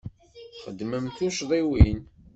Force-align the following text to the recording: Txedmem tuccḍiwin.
Txedmem 0.61 1.05
tuccḍiwin. 1.17 1.99